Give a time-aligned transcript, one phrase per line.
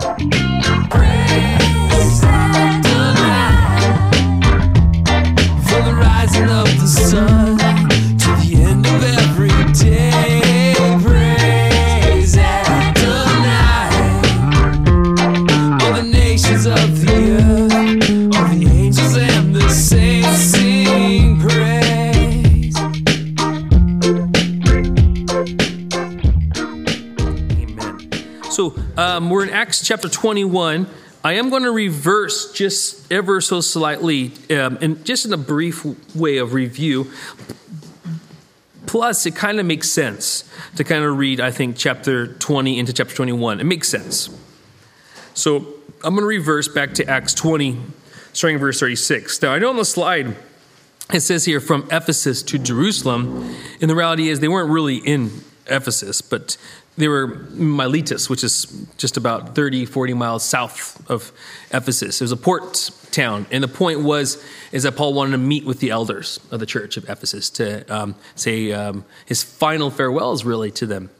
[0.00, 0.49] Praise
[29.70, 30.88] Acts chapter 21.
[31.22, 35.86] I am going to reverse just ever so slightly, um, and just in a brief
[36.12, 37.08] way of review.
[38.86, 40.42] Plus, it kind of makes sense
[40.74, 43.60] to kind of read, I think, chapter 20 into chapter 21.
[43.60, 44.28] It makes sense.
[45.34, 45.58] So
[46.02, 47.78] I'm going to reverse back to Acts 20,
[48.32, 49.40] starting in verse 36.
[49.40, 50.34] Now, I know on the slide
[51.14, 55.30] it says here from Ephesus to Jerusalem, and the reality is they weren't really in
[55.70, 56.56] Ephesus, but
[56.96, 58.66] they were Miletus, which is
[58.98, 61.32] just about 30, 40 miles south of
[61.72, 62.20] Ephesus.
[62.20, 64.42] It was a port town, and the point was
[64.72, 67.84] is that Paul wanted to meet with the elders of the church of Ephesus to
[67.94, 71.10] um, say um, his final farewells, really, to them.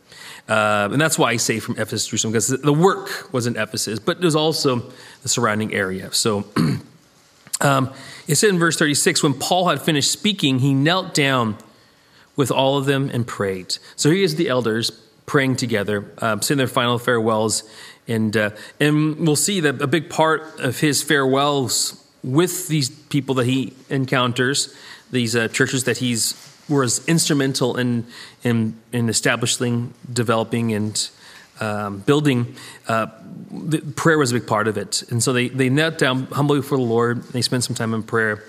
[0.48, 3.56] Uh, and that's why I say from Ephesus to Jerusalem, because the work was in
[3.56, 4.90] Ephesus, but there's also
[5.22, 6.12] the surrounding area.
[6.12, 6.44] So
[7.60, 7.92] um,
[8.26, 11.56] it said in verse 36 when Paul had finished speaking, he knelt down
[12.34, 13.76] with all of them and prayed.
[13.96, 14.90] So here is the elders
[15.30, 17.62] praying together, um, saying their final farewells.
[18.08, 18.50] And, uh,
[18.80, 23.72] and we'll see that a big part of his farewells with these people that he
[23.88, 24.74] encounters,
[25.12, 26.34] these uh, churches that he's
[26.68, 28.06] was instrumental in,
[28.42, 31.08] in, in establishing, developing, and
[31.60, 32.56] um, building,
[32.88, 33.06] uh,
[33.94, 35.04] prayer was a big part of it.
[35.10, 37.22] And so they, they knelt down humbly before the Lord.
[37.32, 38.42] They spent some time in prayer.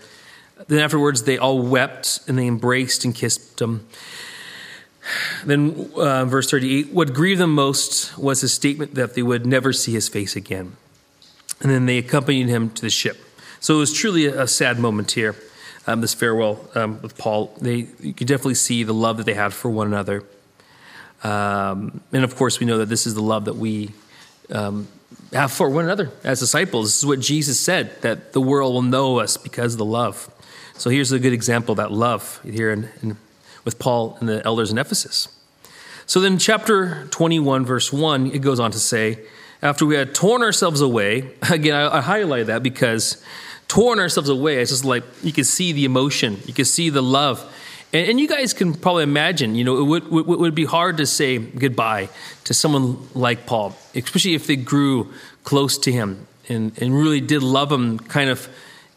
[0.68, 3.88] Then afterwards, they all wept and they embraced and kissed him.
[5.46, 9.74] Then, uh, verse 38 what grieved them most was his statement that they would never
[9.74, 10.76] see his face again.
[11.62, 13.18] And then they accompanied him to the ship.
[13.60, 15.36] So it was truly a, a sad moment here,
[15.86, 17.56] um, this farewell um, with Paul.
[17.61, 20.23] They, you could definitely see the love that they had for one another.
[21.23, 23.92] Um, and of course, we know that this is the love that we
[24.52, 24.88] um,
[25.34, 26.88] have for one another as disciples.
[26.88, 30.34] This is what Jesus said that the world will know us because of the love.
[30.73, 33.17] So here's a good example that love here in, in,
[33.64, 35.27] with Paul and the elders in Ephesus.
[36.05, 39.20] So then, chapter 21, verse 1, it goes on to say,
[39.61, 43.23] after we had torn ourselves away, again, I, I highlight that because
[43.67, 47.02] torn ourselves away, it's just like you can see the emotion, you can see the
[47.02, 47.42] love.
[47.94, 50.98] And, and you guys can probably imagine, you know, it would, would, would be hard
[50.98, 52.10] to say goodbye
[52.45, 57.43] to someone like Paul, especially if they grew close to him and, and really did
[57.43, 58.49] love him kind of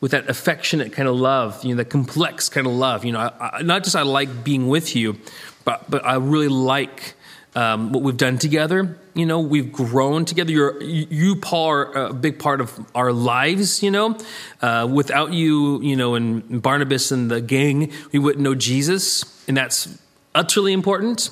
[0.05, 3.07] with that affectionate kind of love, you know, that complex kind of love.
[3.07, 5.17] You know, I, I, not just I like being with you,
[5.65, 7.15] but, but I really like
[7.55, 8.99] um, what we've done together.
[9.15, 10.53] You know, we've grown together.
[10.53, 13.83] You're, you, Paul, are a big part of our lives.
[13.83, 14.19] You know,
[14.61, 19.57] uh, without you, you know, and Barnabas and the gang, we wouldn't know Jesus, and
[19.57, 19.89] that's
[20.35, 21.31] utterly important.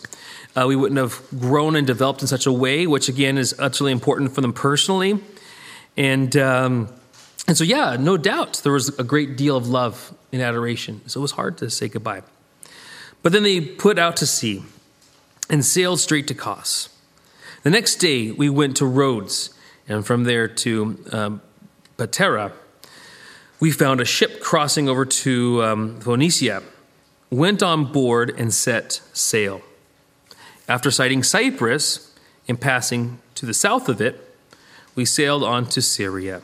[0.56, 3.93] Uh, we wouldn't have grown and developed in such a way, which again is utterly
[3.93, 5.21] important for them personally.
[5.94, 6.88] And um,
[7.52, 11.06] and so, yeah, no doubt there was a great deal of love and adoration.
[11.06, 12.22] So it was hard to say goodbye.
[13.22, 14.62] But then they put out to sea
[15.50, 16.88] and sailed straight to Kos.
[17.62, 19.50] The next day, we went to Rhodes,
[19.86, 21.42] and from there to um,
[21.98, 22.52] Patara.
[23.60, 26.62] We found a ship crossing over to um, Phoenicia,
[27.28, 29.60] went on board, and set sail.
[30.70, 32.14] After sighting Cyprus
[32.48, 34.34] and passing to the south of it,
[34.94, 36.40] we sailed on to Syria.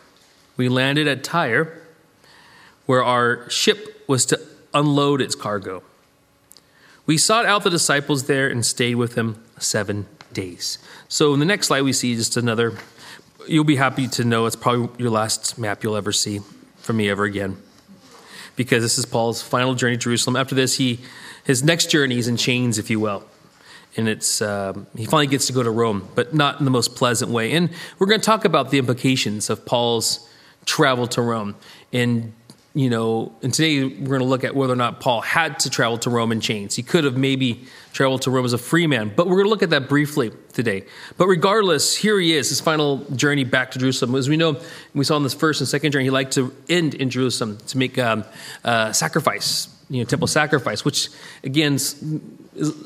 [0.58, 1.72] We landed at Tyre,
[2.84, 4.40] where our ship was to
[4.74, 5.84] unload its cargo.
[7.06, 10.78] We sought out the disciples there and stayed with them seven days.
[11.08, 12.76] So, in the next slide, we see just another.
[13.46, 16.40] You'll be happy to know it's probably your last map you'll ever see
[16.78, 17.56] from me ever again.
[18.56, 20.34] Because this is Paul's final journey to Jerusalem.
[20.34, 20.98] After this, he
[21.44, 23.24] his next journey is in chains, if you will.
[23.96, 26.96] And it's um, he finally gets to go to Rome, but not in the most
[26.96, 27.52] pleasant way.
[27.52, 30.27] And we're going to talk about the implications of Paul's
[30.68, 31.56] travel to Rome
[31.92, 32.32] and
[32.74, 35.70] you know, and today we're going to look at whether or not Paul had to
[35.70, 36.76] travel to Rome in chains.
[36.76, 39.50] He could have maybe traveled to Rome as a free man, but we're going to
[39.50, 40.84] look at that briefly today.
[41.16, 44.14] But regardless, here he is, his final journey back to Jerusalem.
[44.14, 44.60] As we know,
[44.94, 47.78] we saw in this first and second journey, he liked to end in Jerusalem to
[47.78, 48.24] make um,
[48.62, 51.08] uh, sacrifice, you know, temple sacrifice, which
[51.42, 51.78] again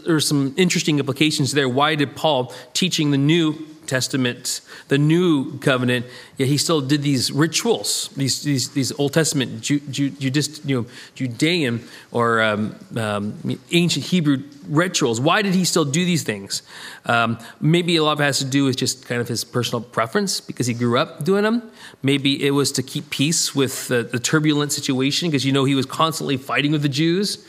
[0.06, 1.68] there's some interesting implications there.
[1.68, 6.06] Why did Paul teaching the New Testament, the New Covenant,
[6.38, 10.74] yet he still did these rituals, these these, these Old Testament Ju, Ju, Judist, you
[10.76, 11.74] know, Judean
[12.10, 13.24] or um, um,
[13.70, 15.20] ancient Hebrew rituals?
[15.20, 16.62] Why did he still do these things?
[17.04, 19.82] Um, maybe a lot of it has to do with just kind of his personal
[19.82, 21.70] preference because he grew up doing them.
[22.02, 25.74] Maybe it was to keep peace with the, the turbulent situation because you know he
[25.74, 27.46] was constantly fighting with the Jews.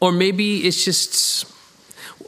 [0.00, 1.44] Or maybe it's just,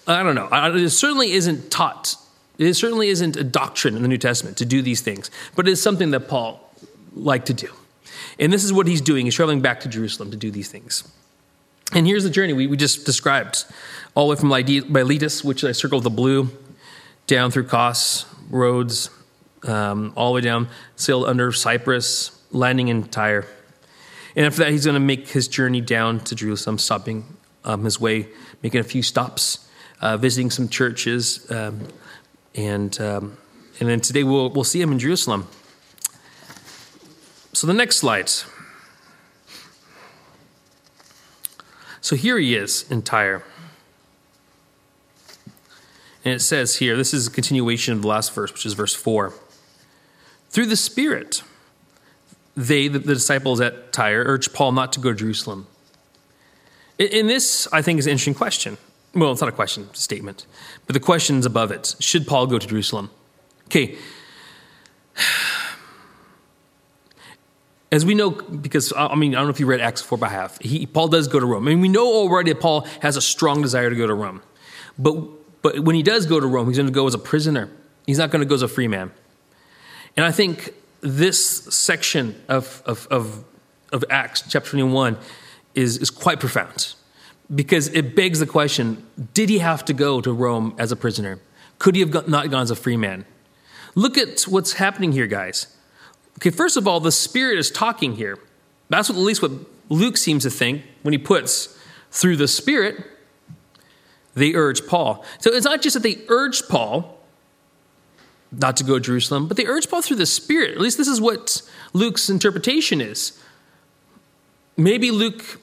[0.06, 0.48] I don't know.
[0.74, 2.16] It certainly isn't taught.
[2.60, 5.70] It certainly isn't a doctrine in the New Testament to do these things, but it
[5.70, 6.60] is something that Paul
[7.14, 7.70] liked to do.
[8.38, 9.24] And this is what he's doing.
[9.24, 11.10] He's traveling back to Jerusalem to do these things.
[11.94, 13.64] And here's the journey we, we just described
[14.14, 14.50] all the way from
[14.92, 16.50] Miletus, which I circled the blue,
[17.26, 19.08] down through Kos, Rhodes,
[19.62, 23.46] um, all the way down, sailed under Cyprus, landing in Tyre.
[24.36, 27.24] And after that, he's going to make his journey down to Jerusalem, stopping
[27.64, 28.28] um, his way,
[28.62, 29.66] making a few stops,
[30.02, 31.88] uh, visiting some churches, um,
[32.54, 33.36] and um,
[33.78, 35.46] and then today we'll we'll see him in Jerusalem.
[37.52, 38.30] So the next slide.
[42.00, 43.42] So here he is in Tyre.
[46.24, 48.94] And it says here, this is a continuation of the last verse, which is verse
[48.94, 49.32] 4.
[50.50, 51.42] Through the Spirit,
[52.56, 55.66] they, the, disciples at Tyre, urged Paul not to go to Jerusalem.
[56.98, 58.76] And this, I think, is an interesting question.
[59.14, 60.46] Well, it's not a question, it's a statement.
[60.86, 61.96] But the question's above it.
[61.98, 63.10] Should Paul go to Jerusalem?
[63.66, 63.96] Okay.
[67.92, 70.28] As we know, because I mean, I don't know if you read Acts 4 by
[70.28, 71.66] half, he, Paul does go to Rome.
[71.66, 74.42] I mean, we know already that Paul has a strong desire to go to Rome.
[74.96, 75.16] But,
[75.62, 77.68] but when he does go to Rome, he's going to go as a prisoner,
[78.06, 79.10] he's not going to go as a free man.
[80.16, 83.44] And I think this section of, of, of,
[83.92, 85.16] of Acts, chapter 21,
[85.74, 86.94] is, is quite profound
[87.54, 91.40] because it begs the question did he have to go to Rome as a prisoner?
[91.78, 93.24] Could he have not gone as a free man?
[93.94, 95.74] Look at what's happening here, guys.
[96.38, 98.38] Okay, first of all, the Spirit is talking here.
[98.88, 99.52] That's what, at least what
[99.88, 101.76] Luke seems to think when he puts
[102.10, 103.04] through the Spirit,
[104.34, 105.24] they urge Paul.
[105.38, 107.18] So it's not just that they urged Paul
[108.52, 110.72] not to go to Jerusalem, but they urged Paul through the Spirit.
[110.72, 111.62] At least this is what
[111.92, 113.40] Luke's interpretation is.
[114.76, 115.60] Maybe Luke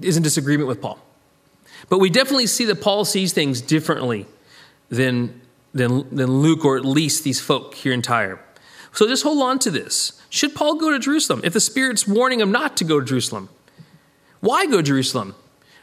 [0.00, 0.98] is in disagreement with Paul.
[1.88, 4.26] But we definitely see that Paul sees things differently
[4.88, 5.40] than,
[5.72, 8.40] than, than Luke, or at least these folk here in Tyre.
[8.92, 10.20] So just hold on to this.
[10.30, 13.48] Should Paul go to Jerusalem if the Spirit's warning him not to go to Jerusalem?
[14.40, 15.34] Why go to Jerusalem?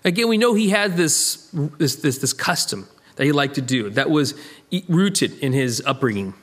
[0.04, 3.90] Again, we know he had this, this, this, this custom that he liked to do
[3.92, 4.34] that was
[4.90, 6.34] rooted in his upbringing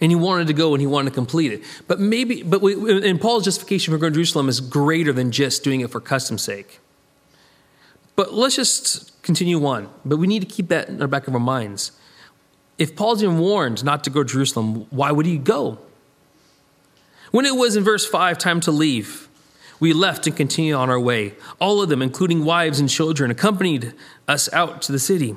[0.00, 1.62] and he wanted to go and he wanted to complete it.
[1.86, 5.64] But maybe, but we, and Paul's justification for going to Jerusalem is greater than just
[5.64, 6.80] doing it for custom's sake.
[8.16, 9.92] But let's just continue on.
[10.04, 11.92] But we need to keep that in the back of our minds.
[12.78, 15.78] If Paul's been warned not to go to Jerusalem, why would he go?
[17.30, 19.28] When it was in verse 5, time to leave,
[19.80, 21.34] we left and continued on our way.
[21.60, 23.92] All of them, including wives and children, accompanied
[24.28, 25.36] us out to the city.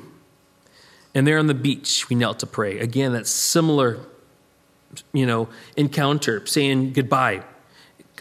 [1.14, 2.78] And there on the beach, we knelt to pray.
[2.78, 3.98] Again, that's similar
[5.12, 7.42] you know, encounter, saying goodbye,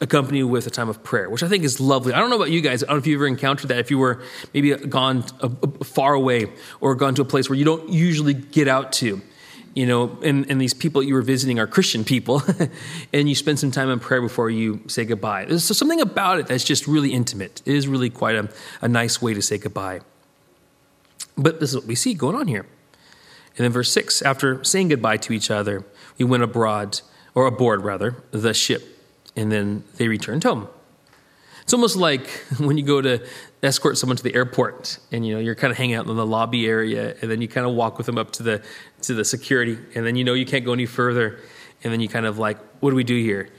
[0.02, 2.14] accompanied with a time of prayer, which I think is lovely.
[2.14, 2.84] I don't know about you guys.
[2.84, 3.80] I don't know if you've ever encountered that.
[3.80, 4.22] If you were
[4.54, 5.24] maybe gone
[5.84, 6.48] far away
[6.81, 9.22] or gone to a place where you don't usually get out to,
[9.74, 12.42] you know, and, and these people you were visiting are Christian people,
[13.14, 15.46] and you spend some time in prayer before you say goodbye.
[15.46, 17.62] There's something about it that's just really intimate.
[17.66, 18.50] It is really quite a,
[18.81, 20.02] a nice way to say goodbye.
[21.38, 22.66] But this is what we see going on here.
[23.58, 25.84] And then verse 6 after saying goodbye to each other,
[26.18, 27.02] we went abroad,
[27.36, 28.83] or aboard rather, the ship,
[29.36, 30.68] and then they returned home.
[31.62, 32.28] It's almost like
[32.59, 33.26] when you go to
[33.62, 36.26] escort someone to the airport, and you know you're kind of hanging out in the
[36.26, 38.64] lobby area, and then you kind of walk with them up to the
[39.02, 41.40] to the security, and then you know you can't go any further,
[41.83, 43.50] and then you kind of like, what do we do here?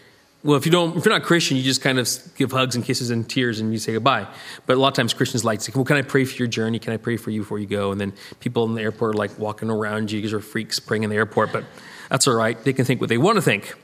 [0.44, 2.84] Well, if you don't, if you're not Christian, you just kind of give hugs and
[2.84, 4.28] kisses and tears and you say goodbye.
[4.66, 6.46] But a lot of times Christians like to say, well, can I pray for your
[6.46, 6.78] journey?
[6.78, 7.90] Can I pray for you before you go?
[7.90, 11.02] And then people in the airport are like walking around you because you're freaks praying
[11.02, 11.52] in the airport.
[11.52, 11.64] But
[12.08, 12.62] that's all right.
[12.62, 13.74] They can think what they want to think.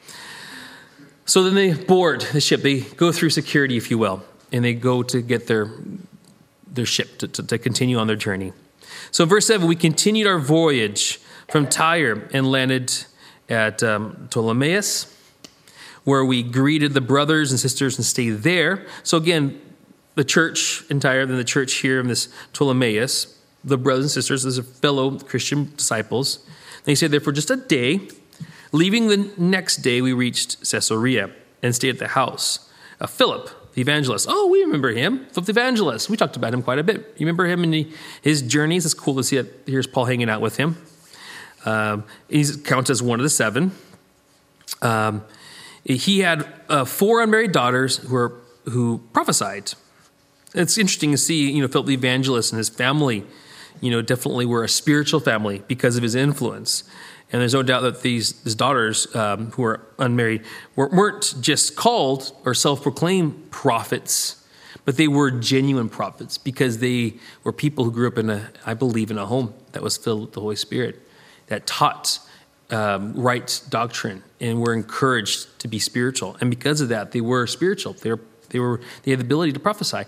[1.26, 2.62] So then they board the ship.
[2.62, 5.71] They go through security, if you will, and they go to get their,
[6.66, 8.52] their ship to, to, to continue on their journey.
[9.11, 12.93] So, verse 7, we continued our voyage from Tyre and landed
[13.49, 15.11] at um, Ptolemais,
[16.04, 18.87] where we greeted the brothers and sisters and stayed there.
[19.02, 19.61] So, again,
[20.14, 24.45] the church in Tyre, then the church here in this Ptolemais, the brothers and sisters,
[24.45, 26.45] as a fellow Christian disciples.
[26.85, 28.09] They stayed there for just a day.
[28.73, 31.31] Leaving the next day, we reached Caesarea
[31.62, 34.26] and stayed at the house of Philip, the evangelist.
[34.29, 36.11] Oh, we remember him, Philip the evangelist.
[36.11, 37.14] We talked about him quite a bit.
[37.17, 38.85] You remember him and his journeys?
[38.85, 39.62] It's cool to see it.
[39.67, 40.76] Here's Paul hanging out with him.
[41.64, 43.73] Um, he's counts as one of the seven.
[44.83, 45.25] Um,
[45.85, 49.73] he had uh, four unmarried daughters who were who prophesied.
[50.55, 53.25] It's interesting to see, you know, Philip the evangelist and his family,
[53.81, 56.85] you know, definitely were a spiritual family because of his influence.
[57.33, 60.43] And there's no doubt that these his daughters um, who are unmarried
[60.76, 64.45] weren't just called or self-proclaimed prophets,
[64.85, 68.75] but they were genuine prophets because they were people who grew up in a, I
[68.75, 71.00] believe, in a home that was filled with the Holy Spirit,
[71.49, 72.21] that taught
[72.71, 76.37] um, right doctrine and were encouraged to be spiritual.
[76.40, 77.95] And because of that, they were spiritual.
[77.95, 80.04] They were, they were they had the ability to prophesy,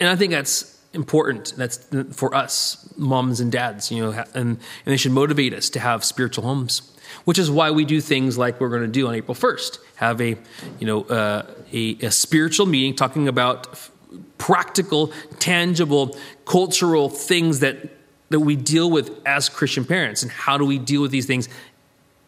[0.00, 1.54] and I think that's important.
[1.56, 5.80] That's for us, moms and dads, you know, and, and they should motivate us to
[5.80, 6.90] have spiritual homes.
[7.24, 9.78] Which is why we do things like we're going to do on April first.
[9.96, 10.36] Have a,
[10.80, 13.90] you know, uh, a, a spiritual meeting talking about
[14.38, 17.90] practical, tangible, cultural things that
[18.30, 21.48] that we deal with as Christian parents, and how do we deal with these things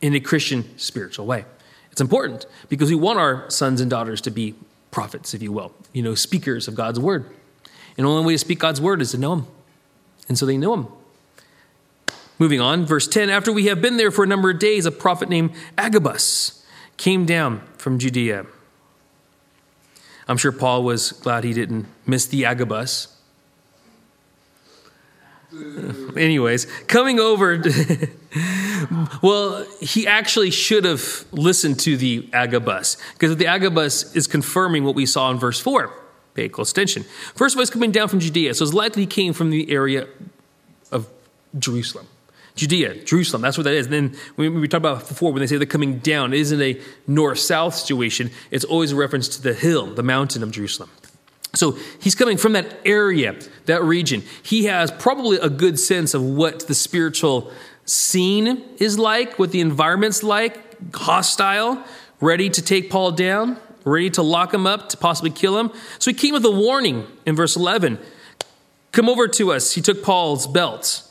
[0.00, 1.44] in a Christian spiritual way.
[1.90, 4.54] It's important because we want our sons and daughters to be
[4.90, 7.24] prophets, if you will, you know, speakers of God's word.
[7.96, 9.46] And the only way to speak God's word is to know him.
[10.28, 10.88] And so they know him.
[12.38, 14.90] Moving on, verse 10 After we have been there for a number of days, a
[14.90, 16.64] prophet named Agabus
[16.96, 18.46] came down from Judea.
[20.28, 23.16] I'm sure Paul was glad he didn't miss the Agabus.
[26.16, 27.62] Anyways, coming over,
[29.22, 34.94] well, he actually should have listened to the Agabus because the Agabus is confirming what
[34.94, 35.92] we saw in verse 4.
[36.36, 37.02] Pay close attention.
[37.34, 39.70] First of all, he's coming down from Judea, so it's likely he came from the
[39.70, 40.06] area
[40.92, 41.08] of
[41.58, 42.06] Jerusalem.
[42.56, 43.86] Judea, Jerusalem, that's what that is.
[43.86, 46.78] And then we talked about before, when they say they're coming down, it isn't a
[47.06, 50.90] north south situation, it's always a reference to the hill, the mountain of Jerusalem.
[51.54, 54.22] So he's coming from that area, that region.
[54.42, 57.50] He has probably a good sense of what the spiritual
[57.86, 61.82] scene is like, what the environment's like, hostile,
[62.20, 65.70] ready to take Paul down, ready to lock him up, to possibly kill him.
[65.98, 67.98] So he came with a warning in verse 11
[68.92, 69.72] Come over to us.
[69.72, 71.02] He took Paul's belt,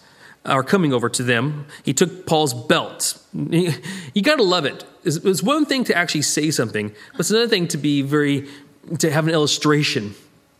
[0.45, 3.19] or coming over to them, he took Paul's belt.
[3.33, 4.85] You got to love it.
[5.03, 8.47] It's one thing to actually say something, but it's another thing to be very,
[8.99, 10.15] to have an illustration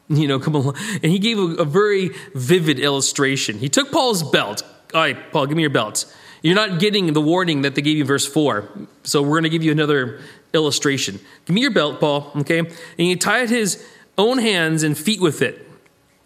[0.10, 0.76] you know, come along.
[1.02, 3.58] And he gave a, a very vivid illustration.
[3.58, 4.62] He took Paul's belt.
[4.94, 6.06] All right, Paul, give me your belt.
[6.46, 8.70] You're not getting the warning that they gave you in verse 4.
[9.02, 10.22] So we're going to give you another
[10.54, 11.20] illustration.
[11.46, 12.60] Give me your belt, Paul, okay?
[12.60, 13.84] And he tied his
[14.16, 15.68] own hands and feet with it.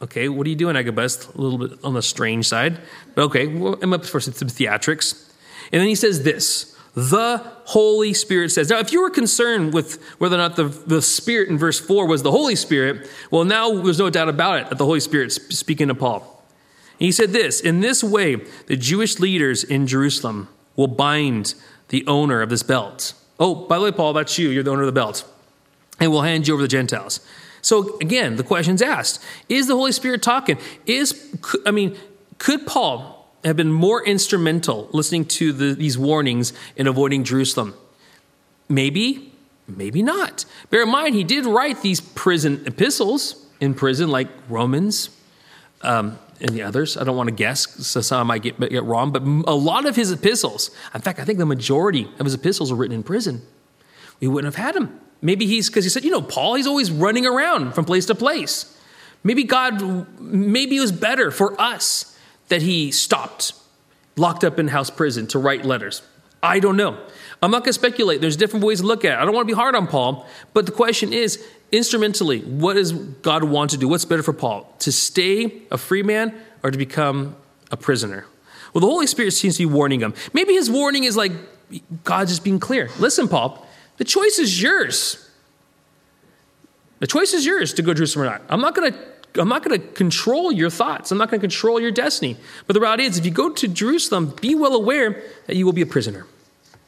[0.01, 1.25] Okay, what are you doing, Agabus?
[1.29, 2.81] A little bit on the strange side.
[3.15, 5.31] But okay, well, I'm up for some theatrics.
[5.71, 8.69] And then he says this the Holy Spirit says.
[8.69, 12.05] Now, if you were concerned with whether or not the, the Spirit in verse 4
[12.07, 15.35] was the Holy Spirit, well, now there's no doubt about it that the Holy Spirit's
[15.57, 16.38] speaking to Paul.
[16.99, 18.35] He said this In this way,
[18.67, 21.55] the Jewish leaders in Jerusalem will bind
[21.87, 23.13] the owner of this belt.
[23.39, 24.49] Oh, by the way, Paul, that's you.
[24.49, 25.25] You're the owner of the belt.
[25.99, 27.19] And we'll hand you over to the Gentiles.
[27.61, 30.57] So again, the question's asked Is the Holy Spirit talking?
[30.85, 31.97] Is, I mean,
[32.37, 37.73] could Paul have been more instrumental listening to the, these warnings in avoiding Jerusalem?
[38.67, 39.33] Maybe,
[39.67, 40.45] maybe not.
[40.69, 45.09] Bear in mind, he did write these prison epistles in prison, like Romans
[45.81, 46.97] um, the others.
[46.97, 49.85] I don't want to guess, so some I might get, get wrong, but a lot
[49.85, 53.03] of his epistles, in fact, I think the majority of his epistles were written in
[53.03, 53.41] prison.
[54.19, 54.99] We wouldn't have had him.
[55.21, 58.15] Maybe he's, because he said, you know, Paul, he's always running around from place to
[58.15, 58.77] place.
[59.23, 62.17] Maybe God, maybe it was better for us
[62.47, 63.53] that he stopped,
[64.15, 66.01] locked up in house prison to write letters?
[66.41, 66.97] I don't know.
[67.41, 68.21] I'm not going to speculate.
[68.21, 69.21] There's different ways to look at it.
[69.21, 72.91] I don't want to be hard on Paul, but the question is instrumentally, what does
[72.91, 73.87] God want to do?
[73.87, 74.73] What's better for Paul?
[74.79, 76.33] To stay a free man
[76.63, 77.35] or to become
[77.71, 78.25] a prisoner?
[78.73, 80.13] Well, the Holy Spirit seems to be warning him.
[80.33, 81.31] Maybe his warning is like
[82.03, 82.89] God's just being clear.
[82.99, 83.65] Listen, Paul,
[83.97, 85.29] the choice is yours.
[86.99, 88.41] The choice is yours to go to Jerusalem or not.
[88.49, 88.99] I'm not going to
[89.35, 91.11] I'm not going to control your thoughts.
[91.11, 92.35] I'm not going to control your destiny.
[92.65, 95.73] But the reality is, if you go to Jerusalem, be well aware that you will
[95.73, 96.25] be a prisoner.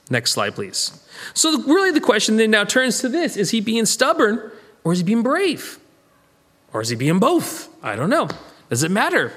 [0.10, 1.06] Next slide, please.
[1.36, 4.52] So, really, the question then now turns to this Is he being stubborn
[4.84, 5.80] or is he being brave?
[6.74, 7.70] Or is he being both?
[7.84, 8.30] I don't know.
[8.70, 9.34] Does it matter?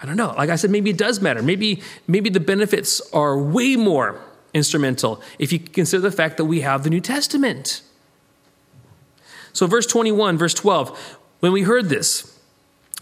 [0.00, 0.32] I don't know.
[0.36, 1.42] Like I said, maybe it does matter.
[1.42, 4.20] Maybe, maybe the benefits are way more
[4.54, 7.82] instrumental if you consider the fact that we have the New Testament.
[9.52, 12.38] So, verse 21, verse 12, when we heard this,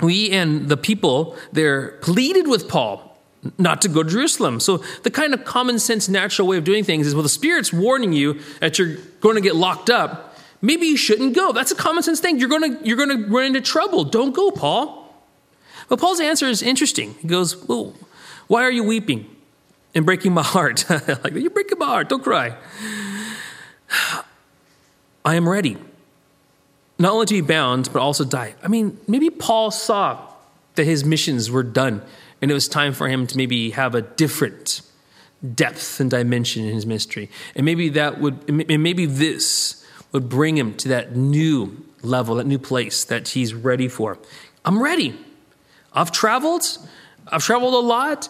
[0.02, 3.08] we and the people there pleaded with Paul
[3.56, 4.60] not to go to Jerusalem.
[4.60, 7.72] So the kind of common sense, natural way of doing things is well, the Spirit's
[7.72, 10.27] warning you that you're going to get locked up.
[10.60, 11.52] Maybe you shouldn't go.
[11.52, 12.38] That's a common sense thing.
[12.38, 14.04] You're going to you're going to run into trouble.
[14.04, 15.04] Don't go, Paul.
[15.88, 17.14] But Paul's answer is interesting.
[17.20, 17.94] He goes, "Well,
[18.48, 19.28] why are you weeping
[19.94, 20.84] and breaking my heart?
[20.90, 22.08] like you're breaking my heart.
[22.08, 22.56] Don't cry.
[25.24, 25.76] I am ready,
[26.98, 28.54] not only to be bound, but also die.
[28.62, 30.32] I mean, maybe Paul saw
[30.76, 32.02] that his missions were done,
[32.40, 34.80] and it was time for him to maybe have a different
[35.54, 39.77] depth and dimension in his ministry, and maybe that would, and maybe this
[40.18, 44.18] would bring him to that new level, that new place that he's ready for.
[44.64, 45.16] I'm ready.
[45.92, 46.64] I've traveled.
[47.28, 48.28] I've traveled a lot.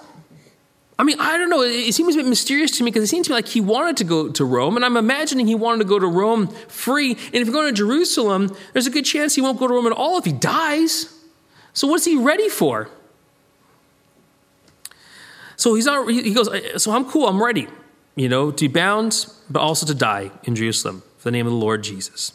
[0.99, 1.63] I mean, I don't know.
[1.63, 3.97] It seems a bit mysterious to me because it seems to me like he wanted
[3.99, 7.13] to go to Rome, and I'm imagining he wanted to go to Rome free.
[7.13, 9.87] And if you're going to Jerusalem, there's a good chance he won't go to Rome
[9.87, 11.15] at all if he dies.
[11.73, 12.91] So what's he ready for?
[15.57, 16.07] So he's not.
[16.11, 16.83] He goes.
[16.83, 17.29] So I'm cool.
[17.29, 17.67] I'm ready.
[18.15, 21.59] You know, to be bound, but also to die in Jerusalem the name of the
[21.59, 22.33] Lord Jesus.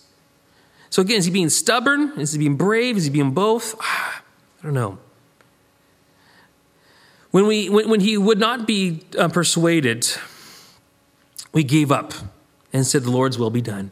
[0.92, 2.14] So again, is he being stubborn?
[2.20, 2.98] Is he being brave?
[2.98, 3.76] Is he being both?
[3.82, 4.22] I
[4.62, 5.00] don't know.
[7.32, 10.08] When, we, when, when he would not be uh, persuaded,
[11.52, 12.14] we gave up
[12.72, 13.90] and said, The Lord's will be done.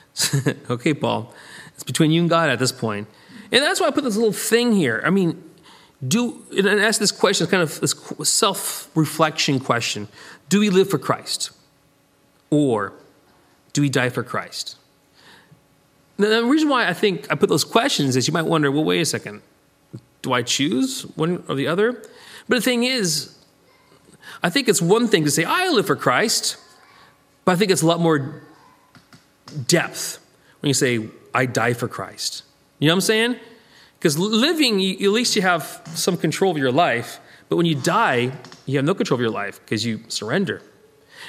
[0.70, 1.34] okay, Paul,
[1.74, 3.08] it's between you and God at this point.
[3.50, 5.02] And that's why I put this little thing here.
[5.04, 5.42] I mean,
[6.06, 10.08] do and ask this question, kind of this self-reflection question:
[10.48, 11.50] Do we live for Christ,
[12.50, 12.92] or
[13.72, 14.76] do we die for Christ?
[16.18, 18.84] Now, the reason why I think I put those questions is you might wonder, well,
[18.84, 19.42] wait a second,
[20.20, 21.92] do I choose one or the other?
[22.48, 23.36] But the thing is,
[24.42, 26.56] I think it's one thing to say, I live for Christ,
[27.44, 28.42] but I think it's a lot more
[29.66, 30.18] depth
[30.60, 32.44] when you say, I die for Christ.
[32.78, 33.36] You know what I'm saying?
[33.98, 37.74] Because living, you, at least you have some control of your life, but when you
[37.74, 38.32] die,
[38.66, 40.62] you have no control of your life because you surrender.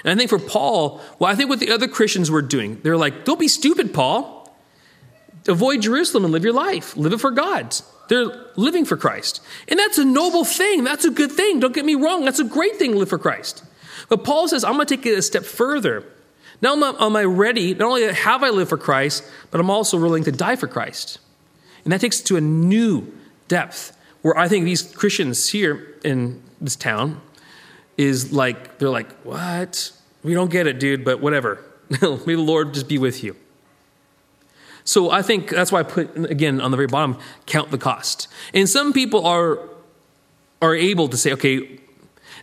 [0.04, 2.98] And I think for Paul, well, I think what the other Christians were doing, they're
[2.98, 4.42] like, don't be stupid, Paul.
[5.48, 6.96] Avoid Jerusalem and live your life.
[6.96, 7.76] Live it for God.
[8.08, 9.42] They're living for Christ.
[9.68, 10.84] And that's a noble thing.
[10.84, 11.60] That's a good thing.
[11.60, 12.26] Don't get me wrong.
[12.26, 13.64] That's a great thing to live for Christ.
[14.10, 16.04] But Paul says, I'm going to take it a step further.
[16.62, 20.24] Now am I ready, not only have I lived for Christ, but I'm also willing
[20.24, 21.20] to die for Christ.
[21.84, 23.12] And that takes it to a new
[23.50, 27.20] depth where I think these Christians here in this town
[27.98, 29.92] is like, they're like, what?
[30.24, 31.64] We don't get it, dude, but whatever.
[31.90, 33.36] May the Lord just be with you.
[34.86, 38.28] So I think that's why I put, again, on the very bottom, count the cost.
[38.54, 39.60] And some people are,
[40.62, 41.80] are able to say, okay,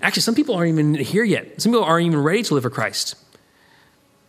[0.00, 1.60] actually, some people aren't even here yet.
[1.60, 3.16] Some people aren't even ready to live for Christ.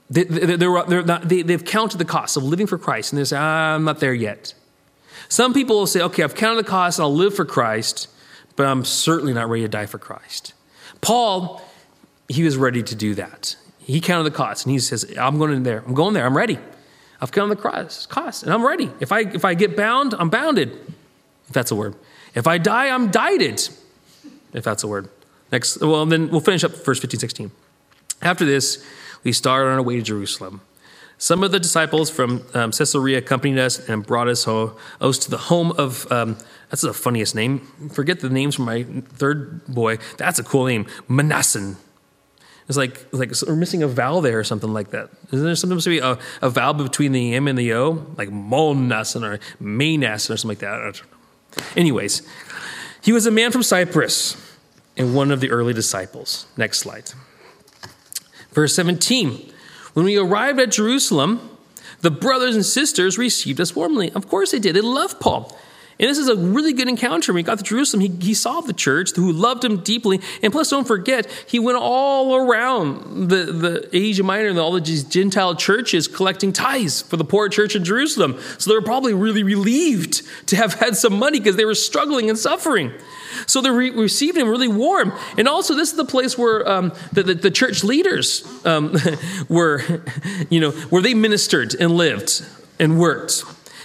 [0.09, 3.23] They, they're, they're not, they, they've counted the cost of living for Christ, and they
[3.23, 4.53] say, I'm not there yet.
[5.29, 8.09] Some people will say, okay, I've counted the cost and I'll live for Christ,
[8.57, 10.53] but I'm certainly not ready to die for Christ.
[11.01, 11.61] Paul,
[12.29, 13.55] he was ready to do that.
[13.79, 15.83] He counted the cost and he says, I'm going in there.
[15.85, 16.25] I'm going there.
[16.25, 16.59] I'm ready.
[17.19, 18.89] I've counted the cost, cost, and I'm ready.
[18.99, 20.71] If I if I get bound, I'm bounded.
[21.47, 21.95] If that's a word.
[22.33, 23.69] If I die, I'm dieted.
[24.53, 25.09] If that's a word.
[25.51, 27.51] Next, well, then we'll finish up verse 15, 16.
[28.21, 28.83] After this,
[29.23, 30.61] we start on our way to Jerusalem.
[31.21, 35.37] Some of the disciples from um, Caesarea accompanied us and brought us, us to the
[35.37, 36.35] home of, um,
[36.71, 37.59] that's the funniest name.
[37.93, 39.99] Forget the names from my third boy.
[40.17, 41.75] That's a cool name, Mnason.
[42.67, 45.11] It's like, like we're missing a vowel there or something like that.
[45.31, 48.03] Isn't there supposed to be a, a vowel between the M and the O?
[48.17, 51.03] Like Monasan or Maynasan or something like that.
[51.77, 52.27] Anyways,
[53.03, 54.43] he was a man from Cyprus
[54.97, 56.47] and one of the early disciples.
[56.57, 57.11] Next slide.
[58.53, 59.50] Verse 17.
[59.93, 61.49] When we arrived at Jerusalem,
[62.01, 64.11] the brothers and sisters received us warmly.
[64.11, 64.75] Of course they did.
[64.75, 65.57] They loved Paul.
[65.99, 67.31] And this is a really good encounter.
[67.31, 70.19] When he got to Jerusalem, he, he saw the church who loved him deeply.
[70.41, 75.03] And plus, don't forget, he went all around the, the Asia Minor and all these
[75.03, 78.39] Gentile churches collecting tithes for the poor church in Jerusalem.
[78.57, 82.29] So they were probably really relieved to have had some money because they were struggling
[82.29, 82.93] and suffering.
[83.47, 85.13] So they re- received him really warm.
[85.37, 88.95] And also, this is the place where um, the, the, the, church leaders um,
[89.49, 89.83] were,
[90.49, 92.45] you know, where they ministered and lived
[92.79, 93.43] and worked.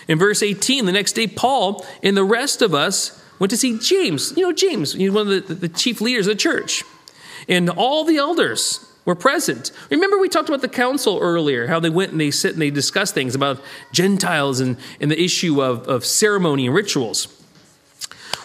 [0.08, 3.78] In verse 18, the next day, Paul and the rest of us went to see
[3.78, 4.36] James.
[4.36, 6.84] You know, James, he's one of the, the chief leaders of the church.
[7.48, 9.70] And all the elders were present.
[9.90, 12.70] Remember, we talked about the council earlier, how they went and they sit and they
[12.70, 13.60] discuss things about
[13.92, 17.28] Gentiles and, and the issue of, of ceremony and rituals.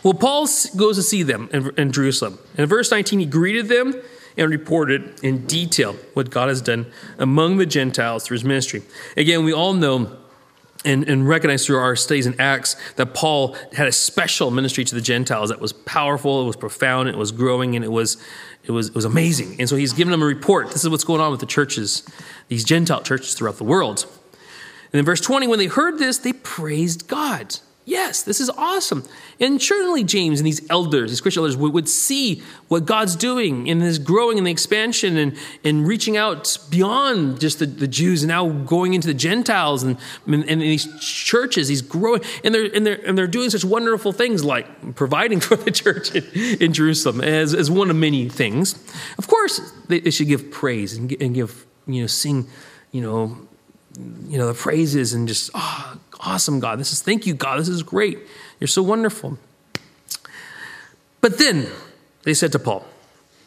[0.03, 2.39] Well, Paul goes to see them in, in Jerusalem.
[2.57, 3.93] In verse 19, he greeted them
[4.37, 8.81] and reported in detail what God has done among the Gentiles through his ministry.
[9.15, 10.17] Again, we all know
[10.83, 14.95] and, and recognize through our studies in Acts that Paul had a special ministry to
[14.95, 18.17] the Gentiles that was powerful, it was profound, it was growing, and it was,
[18.63, 19.57] it was, it was amazing.
[19.59, 20.71] And so he's giving them a report.
[20.71, 22.03] This is what's going on with the churches,
[22.47, 24.07] these Gentile churches throughout the world.
[24.91, 27.59] And in verse 20, when they heard this, they praised God.
[27.91, 29.03] Yes, this is awesome.
[29.37, 33.67] And certainly James and these elders, these Christian elders, would, would see what God's doing
[33.67, 38.23] in his growing and the expansion and, and reaching out beyond just the, the Jews
[38.23, 41.67] and now going into the Gentiles and, and, and these churches.
[41.67, 45.57] He's growing and they're, and, they're, and they're doing such wonderful things like providing for
[45.57, 46.23] the church in,
[46.61, 48.73] in Jerusalem as, as one of many things.
[49.17, 52.47] Of course, they, they should give praise and, and give, you know, sing,
[52.93, 53.37] you know,
[54.29, 56.79] you know, the praises and just, oh, awesome, God.
[56.79, 57.59] This is, thank you, God.
[57.59, 58.19] This is great.
[58.59, 59.37] You're so wonderful.
[61.19, 61.67] But then
[62.23, 62.85] they said to Paul,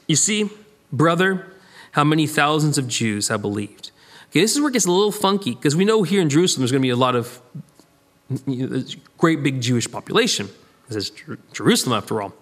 [0.07, 0.51] You see,
[0.93, 1.53] brother,
[1.93, 3.91] how many thousands of Jews have believed.
[4.31, 6.63] Okay, this is where it gets a little funky because we know here in Jerusalem
[6.63, 7.41] there's going to be a lot of
[8.47, 8.85] you know,
[9.17, 10.49] great big Jewish population.
[10.89, 11.13] This is
[11.53, 12.35] Jerusalem, after all.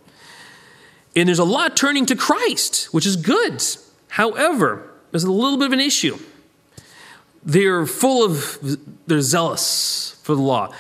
[1.15, 3.63] And there's a lot turning to Christ, which is good.
[4.09, 6.19] However, there's a little bit of an issue.
[7.45, 8.59] They're full of,
[9.07, 10.73] they're zealous for the law.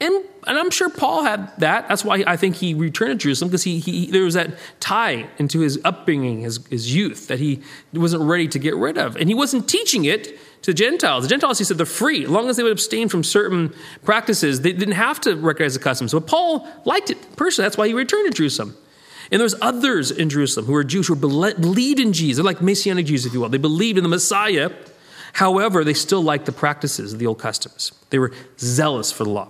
[0.00, 1.88] And, and I'm sure Paul had that.
[1.88, 5.28] That's why I think he returned to Jerusalem because he, he, there was that tie
[5.38, 7.62] into his upbringing, his, his youth, that he
[7.92, 9.16] wasn't ready to get rid of.
[9.16, 11.24] And he wasn't teaching it to the Gentiles.
[11.24, 12.24] The Gentiles, he said, they're free.
[12.24, 13.72] As long as they would abstain from certain
[14.04, 16.12] practices, they didn't have to recognize the customs.
[16.12, 17.66] But Paul liked it personally.
[17.66, 18.76] That's why he returned to Jerusalem.
[19.30, 22.36] And there's others in Jerusalem who are Jews who believed in Jesus.
[22.36, 23.48] They're like Messianic Jews, if you will.
[23.48, 24.70] They believed in the Messiah
[25.34, 27.92] However, they still liked the practices of the old customs.
[28.10, 29.48] They were zealous for the law.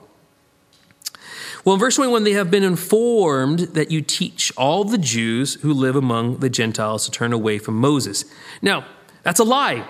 [1.64, 5.72] Well, in verse 21, they have been informed that you teach all the Jews who
[5.72, 8.24] live among the Gentiles to turn away from Moses.
[8.62, 8.86] Now,
[9.22, 9.86] that's a lie.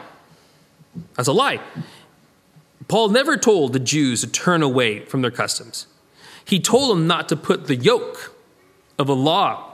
[1.17, 1.61] That's a lie.
[2.89, 5.87] Paul never told the Jews to turn away from their customs.
[6.45, 8.37] He told them not to put the yoke
[8.99, 9.74] of a law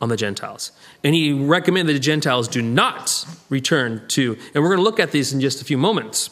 [0.00, 0.72] on the Gentiles.
[1.02, 5.00] And he recommended that the Gentiles do not return to, and we're going to look
[5.00, 6.30] at these in just a few moments.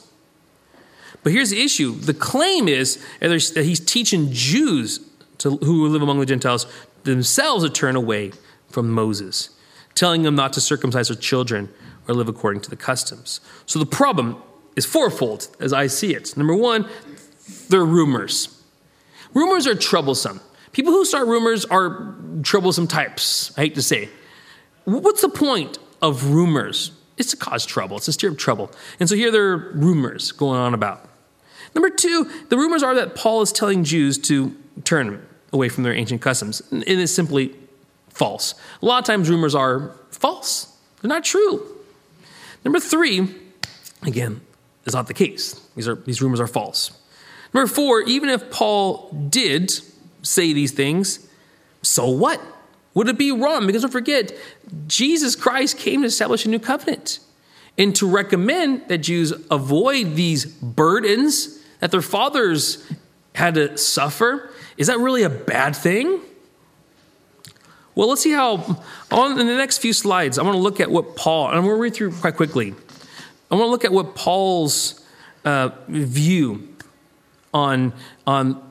[1.23, 5.01] But here's the issue the claim is that he's teaching Jews
[5.39, 6.67] to, who live among the Gentiles
[7.03, 8.33] themselves to turn away
[8.69, 9.51] from Moses,
[9.95, 11.69] telling them not to circumcise their children
[12.07, 13.41] or live according to the customs.
[13.67, 14.41] So the problem
[14.77, 16.37] is fourfold as I see it.
[16.37, 16.89] Number one,
[17.69, 18.63] they're rumors.
[19.35, 20.41] Rumors are troublesome.
[20.77, 24.11] People who start rumors are troublesome types, I hate to say.
[24.85, 26.91] What's the point of rumors?
[27.17, 28.71] It's to cause trouble, it's to stir up trouble.
[29.01, 31.09] And so here there are rumors going on about.
[31.75, 35.95] Number two, the rumors are that Paul is telling Jews to turn away from their
[35.95, 36.61] ancient customs.
[36.71, 37.57] And It is simply
[38.11, 38.55] false.
[38.83, 41.67] A lot of times rumors are false, they're not true.
[42.67, 43.35] Number three,
[44.03, 44.43] again,
[44.85, 45.55] is not the case.
[45.75, 46.91] These, are, these rumors are false.
[47.55, 49.73] Number four, even if Paul did
[50.27, 51.27] say these things,
[51.83, 52.41] so what?
[52.95, 53.67] Would it be wrong?
[53.67, 54.33] Because don't forget,
[54.87, 57.19] Jesus Christ came to establish a new covenant
[57.79, 62.91] and to recommend that Jews avoid these burdens that their fathers
[63.35, 64.51] had to suffer.
[64.79, 66.21] Is that really a bad thing?
[67.95, 70.91] Well, let's see how, on in the next few slides, I want to look at
[70.91, 72.75] what Paul, and I'm going to read through quite quickly.
[73.51, 75.03] I want to look at what Paul's
[75.45, 76.69] uh, view
[77.55, 77.93] on,
[78.27, 78.66] on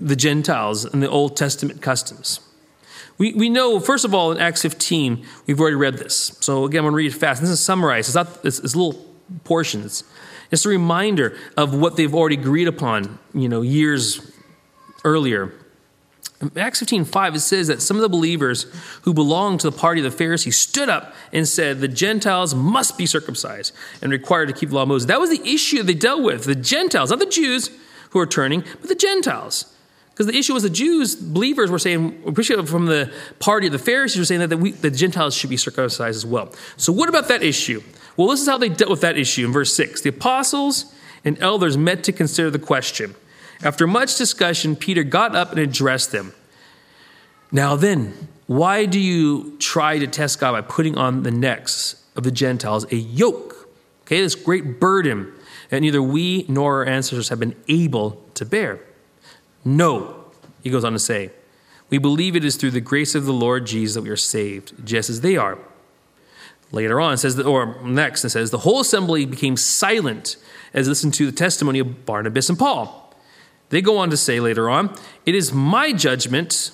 [0.00, 2.40] the Gentiles and the Old Testament customs.
[3.18, 6.36] We, we know, first of all, in Acts 15, we've already read this.
[6.40, 7.40] So again, I'm going to read it fast.
[7.40, 8.08] This is summarized.
[8.08, 9.04] It's not it's, it's little
[9.44, 10.04] portions.
[10.50, 14.32] It's a reminder of what they've already agreed upon, you know, years
[15.04, 15.52] earlier.
[16.40, 18.66] In Acts 15, 5, it says that some of the believers
[19.02, 22.96] who belonged to the party of the Pharisees stood up and said the Gentiles must
[22.96, 25.08] be circumcised and required to keep the law of Moses.
[25.08, 26.44] That was the issue they dealt with.
[26.44, 27.70] The Gentiles, not the Jews
[28.10, 29.74] who are turning, but the Gentiles.
[30.18, 33.78] Because the issue was the Jews, believers were saying, appreciate from the party of the
[33.78, 36.52] Pharisees, were saying that the, we, the Gentiles should be circumcised as well.
[36.76, 37.84] So, what about that issue?
[38.16, 40.00] Well, this is how they dealt with that issue in verse 6.
[40.00, 40.92] The apostles
[41.24, 43.14] and elders met to consider the question.
[43.62, 46.32] After much discussion, Peter got up and addressed them.
[47.52, 48.12] Now then,
[48.48, 52.92] why do you try to test God by putting on the necks of the Gentiles
[52.92, 53.68] a yoke?
[54.02, 55.32] Okay, this great burden
[55.68, 58.80] that neither we nor our ancestors have been able to bear.
[59.68, 60.24] No,
[60.62, 61.30] he goes on to say,
[61.90, 64.72] we believe it is through the grace of the Lord Jesus that we are saved,
[64.84, 65.58] just as they are.
[66.72, 70.36] Later on, it says, that, or next, it says, the whole assembly became silent
[70.72, 73.14] as they listened to the testimony of Barnabas and Paul.
[73.68, 74.94] They go on to say later on,
[75.26, 76.70] it is my judgment,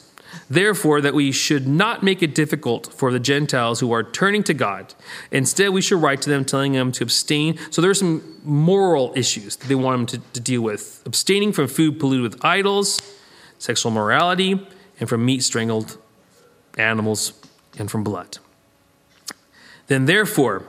[0.48, 4.54] therefore, that we should not make it difficult for the Gentiles who are turning to
[4.54, 4.94] God.
[5.30, 7.58] Instead, we should write to them telling them to abstain.
[7.70, 11.52] So there are some moral issues that they want them to, to deal with abstaining
[11.52, 13.00] from food polluted with idols,
[13.58, 14.66] sexual morality,
[15.00, 15.98] and from meat strangled
[16.78, 17.32] animals
[17.78, 18.38] and from blood.
[19.86, 20.64] Then, therefore,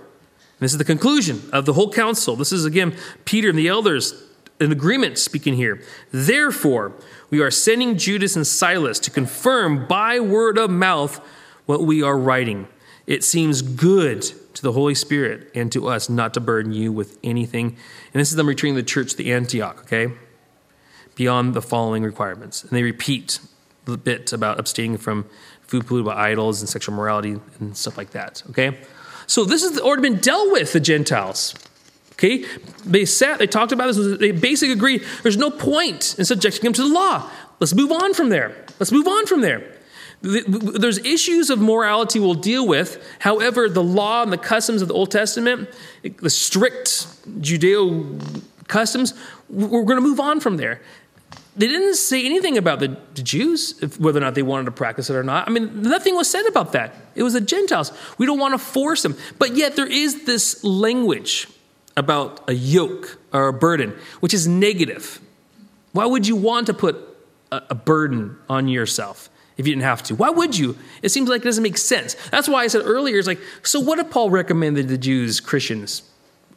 [0.60, 2.36] this is the conclusion of the whole council.
[2.36, 4.14] This is again Peter and the elders
[4.60, 5.82] an agreement speaking here.
[6.12, 6.94] Therefore,
[7.30, 11.20] we are sending Judas and Silas to confirm by word of mouth
[11.66, 12.68] what we are writing.
[13.08, 14.22] It seems good
[14.54, 17.78] to the Holy Spirit and to us not to burden you with anything.
[18.14, 20.14] And this is them returning the church to Antioch, okay?
[21.16, 22.64] Beyond the following requirements.
[22.64, 23.40] And they repeat
[23.86, 25.26] the bit about abstaining from
[25.62, 28.80] food polluted by idols and sexual morality and stuff like that, okay?
[29.28, 31.54] So this has already been dealt with, the Gentiles.
[32.16, 32.46] Okay?
[32.86, 36.74] They sat, they talked about this, they basically agreed there's no point in subjecting them
[36.74, 37.30] to the law.
[37.60, 38.56] Let's move on from there.
[38.80, 39.72] Let's move on from there.
[40.22, 43.06] There's issues of morality we'll deal with.
[43.20, 45.70] However, the law and the customs of the Old Testament,
[46.04, 47.08] the strict
[47.42, 49.14] Judeo customs,
[49.50, 50.82] we're going to move on from there.
[51.58, 55.16] They didn't say anything about the, Jews, whether or not they wanted to practice it
[55.16, 55.48] or not.
[55.48, 56.96] I mean, nothing was said about that.
[57.14, 57.94] It was the Gentiles.
[58.18, 59.16] We don't want to force them.
[59.38, 61.48] But yet, there is this language
[61.98, 65.20] about a yoke or a burden, which is negative.
[65.92, 66.98] Why would you want to put
[67.52, 70.16] a, burden on yourself if you didn't have to?
[70.16, 70.78] Why would you?
[71.02, 72.16] It seems like it doesn't make sense.
[72.32, 75.40] That's why I said earlier, it's like, so what did Paul recommend that the Jews,
[75.40, 76.04] Christians,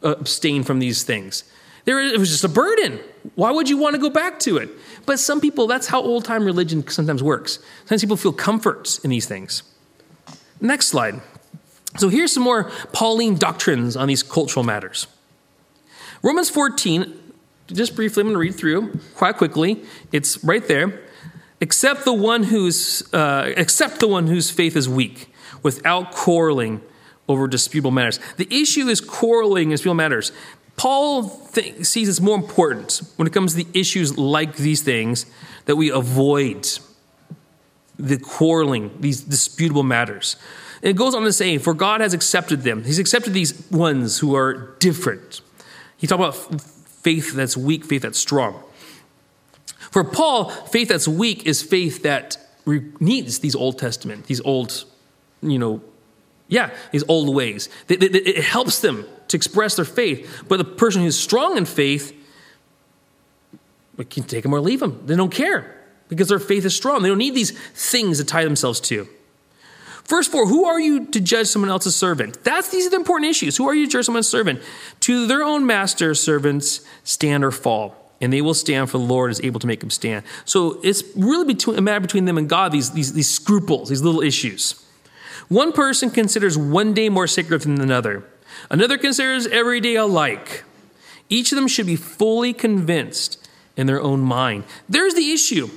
[0.03, 1.45] uh, abstain from these things?
[1.85, 2.99] There, it was just a burden.
[3.35, 4.69] Why would you want to go back to it?
[5.05, 7.59] But some people, that's how old time religion sometimes works.
[7.79, 9.63] Sometimes people feel comforts in these things.
[10.59, 11.21] Next slide.
[11.97, 15.07] So here's some more Pauline doctrines on these cultural matters.
[16.21, 17.17] Romans 14,
[17.67, 19.83] just briefly, I'm going to read through quite quickly.
[20.11, 21.01] It's right there.
[21.61, 26.81] Except the one whose, uh, except the one whose faith is weak, without quarreling
[27.27, 28.19] over disputable matters.
[28.37, 30.31] The issue is quarreling in disputable matters.
[30.77, 35.25] Paul th- sees it's more important when it comes to the issues like these things
[35.65, 36.67] that we avoid
[37.97, 40.37] the quarreling, these disputable matters.
[40.81, 42.85] And it goes on to say, For God has accepted them.
[42.85, 45.41] He's accepted these ones who are different.
[45.99, 46.61] He talked about
[47.03, 48.63] faith that's weak, faith that's strong.
[49.91, 54.85] For Paul, faith that's weak is faith that needs these Old Testament, these old,
[55.41, 55.81] you know,
[56.47, 57.69] yeah, these old ways.
[57.87, 60.43] It helps them to express their faith.
[60.47, 62.15] But the person who's strong in faith,
[63.97, 65.03] we can take them or leave them.
[65.05, 65.75] They don't care
[66.07, 67.03] because their faith is strong.
[67.03, 69.07] They don't need these things to tie themselves to.
[70.09, 72.43] Verse 4 Who are you to judge someone else's servant?
[72.43, 73.55] That's these are the important issues.
[73.55, 74.61] Who are you to judge someone's servant?
[75.01, 79.31] To their own master, servants stand or fall, and they will stand, for the Lord
[79.31, 80.25] is able to make them stand.
[80.45, 84.01] So it's really between, a matter between them and God, these, these, these scruples, these
[84.01, 84.83] little issues.
[85.47, 88.23] One person considers one day more sacred than another,
[88.69, 90.63] another considers every day alike.
[91.29, 94.63] Each of them should be fully convinced in their own mind.
[94.89, 95.69] There's the issue.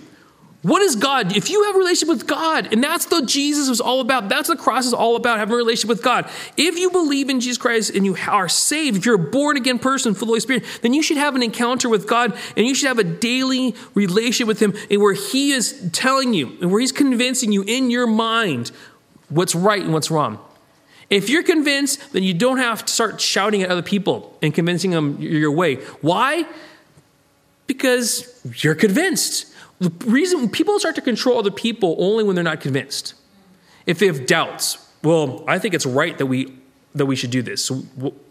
[0.63, 1.37] What is God?
[1.37, 4.49] If you have a relationship with God, and that's what Jesus was all about, that's
[4.49, 6.31] what the cross is all about, having a relationship with God.
[6.57, 9.81] If you believe in Jesus Christ and you are saved, if you're a born again
[9.81, 12.65] person full of the Holy Spirit, then you should have an encounter with God and
[12.65, 16.71] you should have a daily relationship with Him and where He is telling you and
[16.71, 18.71] where He's convincing you in your mind
[19.31, 20.39] what's right and what's wrong.
[21.11, 24.93] If you're convinced, then you don't have to start shouting at other people and convincing
[24.93, 25.77] them your way.
[26.03, 26.47] Why?
[27.67, 29.52] Because you're convinced.
[29.83, 33.15] The reason people start to control other people only when they're not convinced.
[33.85, 36.57] If they have doubts, well, I think it's right that we
[36.95, 37.65] that we should do this.
[37.65, 37.77] So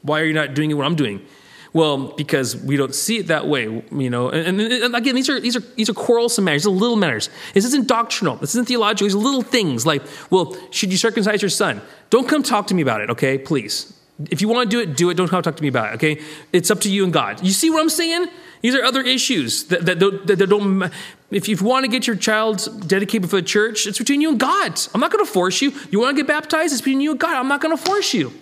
[0.02, 1.26] why are you not doing what I'm doing?
[1.74, 4.30] Well, because we don't see it that way, you know.
[4.30, 6.64] And, and, again, these are these are these are quarrelsome matters.
[6.64, 7.30] These are little matters.
[7.54, 8.36] This isn't doctrinal.
[8.38, 9.08] This isn't theological.
[9.08, 11.82] These are little things like, well, should you circumcise your son?
[12.10, 13.38] Don't come talk to me about it, okay?
[13.38, 13.94] Please.
[14.30, 15.16] If you want to do it, do it.
[15.16, 16.22] Don't come talk to me about it, okay?
[16.54, 17.44] It's up to you and God.
[17.44, 18.28] You see what I'm saying?
[18.62, 20.92] These are other issues that, that, don't, that don't.
[21.32, 24.40] If you want to get your child dedicated for the church, it's between you and
[24.40, 24.80] God.
[24.94, 25.74] I'm not going to force you.
[25.90, 26.74] You want to get baptized?
[26.74, 27.36] It's between you and God.
[27.36, 28.34] I'm not going to force you.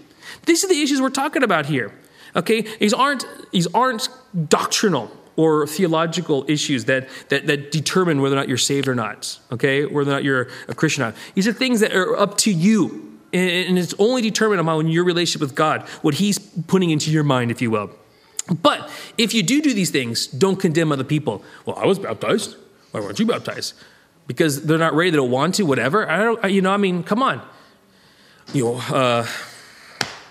[0.46, 1.94] These are the issues we're talking about here.
[2.36, 4.10] Okay, these aren't these aren't
[4.50, 9.40] doctrinal or theological issues that, that, that determine whether or not you're saved or not,
[9.54, 11.16] okay, whether or not you're a Christian or not.
[11.34, 13.18] These are things that are up to you.
[13.32, 17.52] And it's only determined upon your relationship with God, what He's putting into your mind,
[17.52, 17.92] if you will.
[18.62, 21.42] But if you do do these things, don't condemn other people.
[21.66, 22.58] Well, I was baptized.
[22.92, 23.74] Why weren't you baptized?
[24.28, 26.10] Because they're not ready, they don't want to, whatever.
[26.10, 27.42] I don't, you know, I mean, come on.
[28.54, 29.28] You know, uh,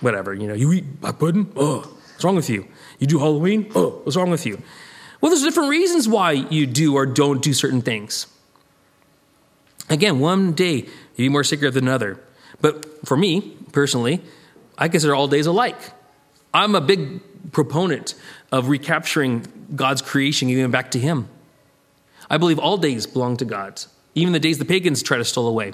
[0.01, 0.35] whatever.
[0.35, 1.53] You know, you eat black pudding?
[1.57, 2.67] Oh, what's wrong with you?
[2.99, 3.71] You do Halloween?
[3.75, 4.63] Oh, what's wrong with you?
[5.21, 8.27] Well, there's different reasons why you do or don't do certain things.
[9.91, 12.21] Again, one day you be more sacred than another.
[12.61, 14.21] But for me, personally,
[14.77, 15.79] I consider all days alike.
[16.53, 18.15] I'm a big proponent
[18.53, 21.29] of recapturing God's creation, giving it back to Him.
[22.31, 23.83] I believe all days belong to God.
[24.15, 25.73] Even the days the pagans try to steal away,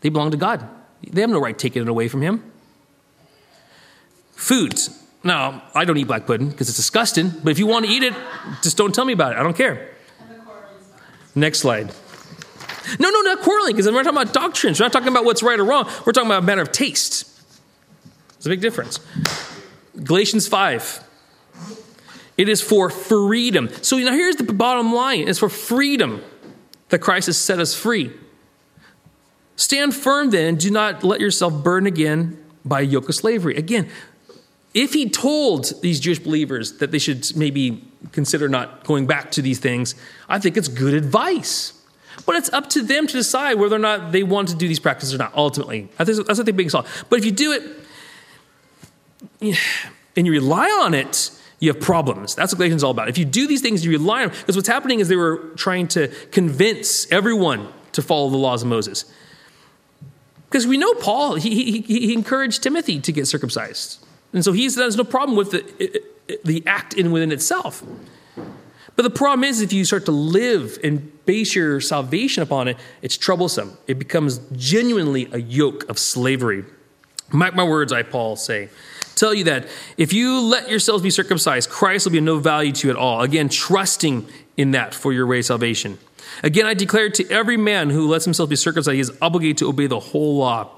[0.00, 0.68] they belong to God.
[1.02, 2.42] They have no right taking it away from Him.
[4.32, 5.02] Foods.
[5.22, 8.02] Now, I don't eat black pudding because it's disgusting, but if you want to eat
[8.02, 8.14] it,
[8.62, 9.38] just don't tell me about it.
[9.38, 9.90] I don't care.
[11.34, 11.92] Next slide.
[13.00, 14.78] No, no, not quarreling, because we're not talking about doctrines.
[14.78, 15.90] We're not talking about what's right or wrong.
[16.04, 17.24] We're talking about a matter of taste.
[18.34, 19.00] There's a big difference.
[20.02, 21.05] Galatians 5.
[22.36, 23.70] It is for freedom.
[23.82, 26.22] So now here's the bottom line it's for freedom
[26.88, 28.12] that Christ has set us free.
[29.56, 33.56] Stand firm then, do not let yourself burn again by a yoke of slavery.
[33.56, 33.88] Again,
[34.74, 39.42] if he told these Jewish believers that they should maybe consider not going back to
[39.42, 39.94] these things,
[40.28, 41.72] I think it's good advice.
[42.26, 44.80] But it's up to them to decide whether or not they want to do these
[44.80, 45.88] practices or not, ultimately.
[45.96, 47.06] That's what the big solve.
[47.08, 47.62] But if you do it
[50.16, 52.34] and you rely on it, you have problems.
[52.34, 53.08] That's what Galatians is all about.
[53.08, 55.88] If you do these things, you rely on because what's happening is they were trying
[55.88, 59.06] to convince everyone to follow the laws of Moses.
[60.48, 64.04] Because we know Paul, he, he, he encouraged Timothy to get circumcised.
[64.32, 66.02] And so he has no problem with the,
[66.44, 67.82] the act in within itself.
[68.96, 72.78] But the problem is, if you start to live and base your salvation upon it,
[73.02, 73.76] it's troublesome.
[73.86, 76.64] It becomes genuinely a yoke of slavery.
[77.32, 78.70] Mark my words, I, Paul, say.
[79.16, 82.70] Tell you that if you let yourselves be circumcised, Christ will be of no value
[82.70, 83.22] to you at all.
[83.22, 85.98] Again, trusting in that for your way of salvation.
[86.42, 89.68] Again, I declare to every man who lets himself be circumcised, he is obligated to
[89.68, 90.70] obey the whole law.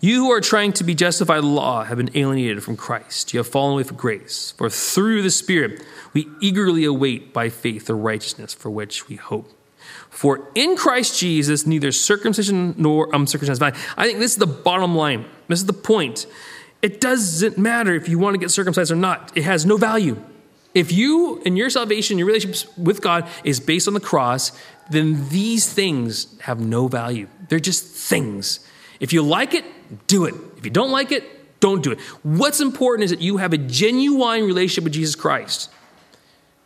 [0.00, 3.34] You who are trying to be justified by the law have been alienated from Christ.
[3.34, 4.54] You have fallen away from grace.
[4.56, 5.82] For through the Spirit
[6.14, 9.52] we eagerly await by faith the righteousness for which we hope.
[10.08, 13.62] For in Christ Jesus, neither circumcision nor um, uncircumcision is
[13.96, 15.26] I think this is the bottom line.
[15.48, 16.26] This is the point.
[16.82, 20.22] It doesn't matter if you want to get circumcised or not, it has no value.
[20.74, 24.52] If you and your salvation, your relationship with God is based on the cross,
[24.90, 27.28] then these things have no value.
[27.48, 28.60] They're just things.
[29.00, 29.64] If you like it,
[30.06, 30.34] do it.
[30.58, 31.24] If you don't like it,
[31.60, 32.00] don't do it.
[32.22, 35.70] What's important is that you have a genuine relationship with Jesus Christ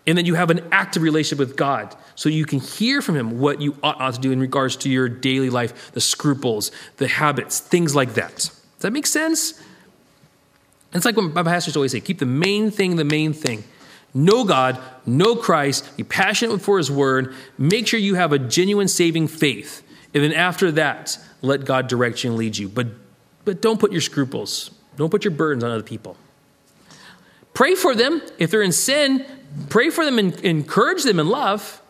[0.07, 3.39] and that you have an active relationship with God so you can hear from Him
[3.39, 7.07] what you ought not to do in regards to your daily life, the scruples, the
[7.07, 8.35] habits, things like that.
[8.35, 9.63] Does that make sense?
[10.93, 13.65] It's like what my pastors always say keep the main thing the main thing.
[14.13, 18.89] Know God, know Christ, be passionate for His Word, make sure you have a genuine
[18.89, 19.87] saving faith.
[20.13, 22.69] And then after that, let God direct you and lead you.
[22.69, 22.89] But,
[23.45, 26.17] but don't put your scruples, don't put your burdens on other people.
[27.55, 28.23] Pray for them.
[28.39, 29.25] If they're in sin,
[29.69, 31.81] pray for them and encourage them in love.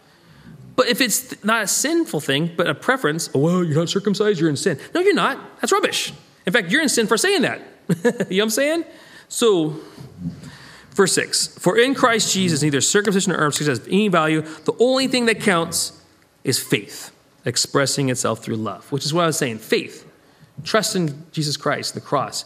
[0.76, 4.40] But if it's not a sinful thing, but a preference, oh, well, you're not circumcised,
[4.40, 4.78] you're in sin.
[4.94, 5.38] No, you're not.
[5.60, 6.12] That's rubbish.
[6.46, 7.60] In fact, you're in sin for saying that.
[8.04, 8.84] you know what I'm saying?
[9.28, 9.76] So,
[10.90, 14.42] verse 6 For in Christ Jesus, neither circumcision nor uncircumcision has any value.
[14.42, 16.00] The only thing that counts
[16.44, 17.10] is faith
[17.44, 20.06] expressing itself through love, which is what I was saying faith,
[20.62, 22.44] trust in Jesus Christ, the cross,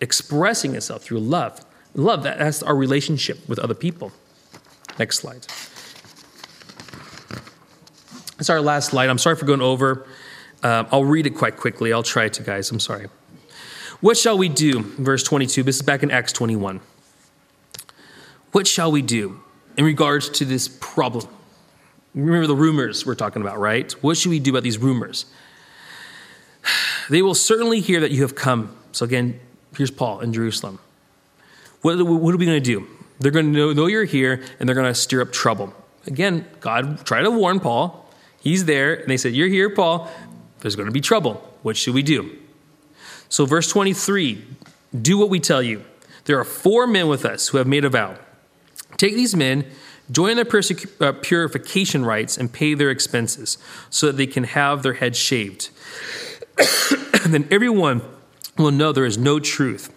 [0.00, 1.64] expressing itself through love.
[1.94, 4.12] Love, that, that's our relationship with other people.
[4.98, 5.46] Next slide.
[8.38, 9.08] It's our last slide.
[9.10, 10.06] I'm sorry for going over.
[10.62, 11.92] Uh, I'll read it quite quickly.
[11.92, 12.70] I'll try to, guys.
[12.70, 13.08] I'm sorry.
[14.02, 14.82] What shall we do?
[14.82, 15.62] Verse 22.
[15.62, 16.80] This is back in Acts 21.
[18.50, 19.40] What shall we do
[19.76, 21.28] in regards to this problem?
[22.12, 23.92] Remember the rumors we're talking about, right?
[24.02, 25.24] What should we do about these rumors?
[27.10, 28.76] They will certainly hear that you have come.
[28.92, 29.40] So, again,
[29.76, 30.78] here's Paul in Jerusalem.
[31.80, 32.86] What, are we going to do?
[33.18, 35.74] They're going to know you're here and they're going to stir up trouble.
[36.06, 38.08] Again, God tried to warn Paul.
[38.40, 40.08] He's there, and they said, You're here, Paul.
[40.60, 41.34] There's going to be trouble.
[41.62, 42.38] What should we do?
[43.32, 44.44] So, verse 23
[45.00, 45.84] do what we tell you.
[46.26, 48.16] There are four men with us who have made a vow.
[48.98, 49.64] Take these men
[50.10, 50.46] join their
[51.00, 53.56] uh, purification rites, and pay their expenses
[53.88, 55.70] so that they can have their heads shaved.
[57.26, 58.02] then everyone
[58.58, 59.90] will know there is no truth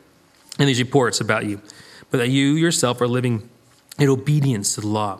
[0.57, 1.61] in these reports about you,
[2.11, 3.49] but that you yourself are living
[3.99, 5.19] in obedience to the law.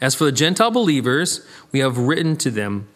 [0.00, 2.86] As for the Gentile believers, we have written to them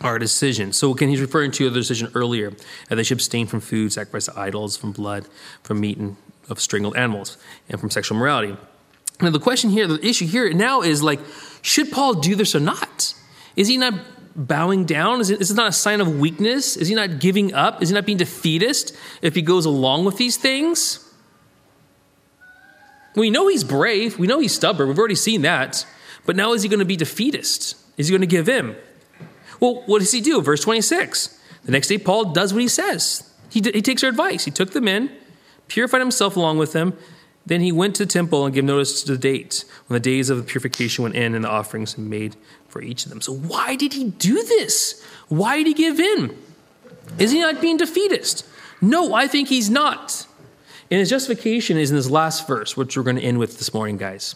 [0.00, 0.72] our decision.
[0.72, 2.52] So again, he's referring to the decision earlier
[2.88, 5.26] that they should abstain from food sacrificed to idols, from blood,
[5.62, 6.16] from meat and
[6.48, 7.36] of strangled animals,
[7.68, 8.56] and from sexual morality.
[9.20, 11.20] Now, the question here, the issue here now is like,
[11.60, 13.14] should Paul do this or not?
[13.56, 13.94] Is he not
[14.36, 15.20] bowing down?
[15.20, 16.76] Is it, is it not a sign of weakness?
[16.76, 17.82] Is he not giving up?
[17.82, 21.04] Is he not being defeatist if he goes along with these things?
[23.16, 24.18] We know he's brave.
[24.18, 24.88] We know he's stubborn.
[24.88, 25.84] We've already seen that.
[26.24, 27.76] But now is he going to be defeatist?
[27.96, 28.76] Is he going to give in?
[29.60, 30.40] Well, what does he do?
[30.40, 31.38] Verse 26.
[31.64, 33.30] The next day, Paul does what he says.
[33.50, 34.44] He, he takes their advice.
[34.44, 35.10] He took them in,
[35.68, 36.96] purified himself along with them,
[37.48, 40.28] then he went to the temple and gave notice to the date when the days
[40.28, 42.36] of the purification went in and the offerings made
[42.68, 43.22] for each of them.
[43.22, 45.02] So, why did he do this?
[45.28, 46.36] Why did he give in?
[47.18, 48.46] Is he not being defeatist?
[48.82, 50.26] No, I think he's not.
[50.90, 53.72] And his justification is in this last verse, which we're going to end with this
[53.72, 54.34] morning, guys.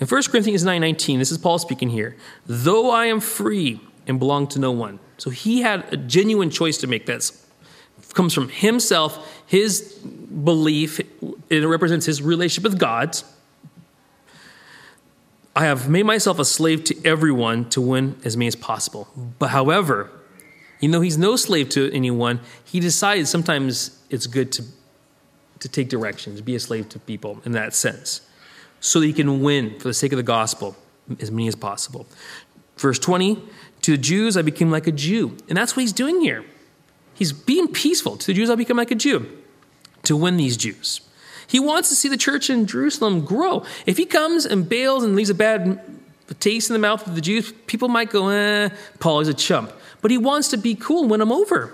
[0.00, 2.16] In 1 Corinthians 9 19, this is Paul speaking here.
[2.46, 4.98] Though I am free and belong to no one.
[5.18, 7.06] So he had a genuine choice to make.
[7.06, 7.30] That
[8.14, 11.00] comes from himself, his belief,
[11.50, 13.16] it represents his relationship with God.
[15.54, 19.08] I have made myself a slave to everyone to win as many as possible.
[19.38, 20.10] But however,
[20.80, 24.64] even though he's no slave to anyone, he decided sometimes it's good to,
[25.58, 28.20] to take directions, be a slave to people in that sense,
[28.80, 30.76] so that he can win for the sake of the gospel
[31.20, 32.06] as many as possible.
[32.76, 33.42] Verse 20
[33.88, 35.34] To the Jews, I became like a Jew.
[35.48, 36.44] And that's what he's doing here.
[37.14, 38.18] He's being peaceful.
[38.18, 39.26] To the Jews, I become like a Jew
[40.02, 41.00] to win these Jews.
[41.46, 43.64] He wants to see the church in Jerusalem grow.
[43.86, 45.80] If he comes and bails and leaves a bad
[46.38, 48.68] taste in the mouth of the Jews, people might go, eh,
[48.98, 49.72] Paul is a chump.
[50.02, 51.72] But he wants to be cool and win them over.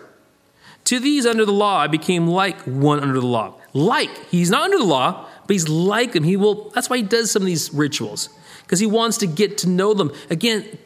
[0.85, 3.55] To these under the law, I became like one under the law.
[3.73, 6.23] Like, he's not under the law, but he's like them.
[6.23, 8.29] He will, that's why he does some of these rituals,
[8.63, 10.13] because he wants to get to know them.
[10.31, 10.79] Again,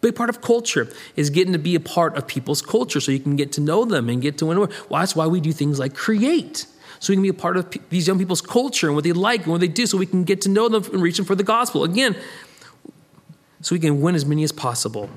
[0.00, 3.20] big part of culture is getting to be a part of people's culture so you
[3.20, 4.58] can get to know them and get to win.
[4.58, 6.66] Well, that's why we do things like create
[7.00, 9.42] so we can be a part of these young people's culture and what they like
[9.42, 11.34] and what they do so we can get to know them and reach them for
[11.34, 11.82] the gospel.
[11.82, 12.14] Again,
[13.62, 15.08] so we can win as many as possible.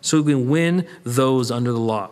[0.00, 2.10] So we can win those under the law.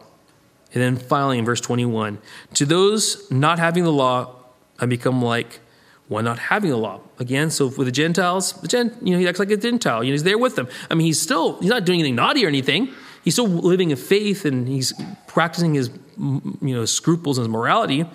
[0.74, 2.18] And then finally, in verse 21,
[2.54, 4.34] to those not having the law,
[4.78, 5.60] I become like
[6.08, 7.00] one not having the law.
[7.18, 10.04] Again, so with the Gentiles, the Gent, you know, he acts like a Gentile.
[10.04, 10.68] You know, he's there with them.
[10.90, 12.94] I mean, he's still, he's not doing anything naughty or anything
[13.26, 14.94] he's still living in faith and he's
[15.26, 18.06] practicing his you know scruples and his morality